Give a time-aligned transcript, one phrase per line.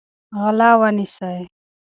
[0.41, 1.39] غله ونیسئ.